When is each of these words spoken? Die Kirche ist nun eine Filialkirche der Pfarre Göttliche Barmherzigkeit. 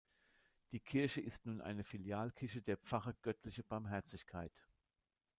Die 0.71 0.79
Kirche 0.79 1.21
ist 1.21 1.45
nun 1.45 1.61
eine 1.61 1.83
Filialkirche 1.83 2.63
der 2.63 2.77
Pfarre 2.77 3.13
Göttliche 3.21 3.63
Barmherzigkeit. 3.63 4.51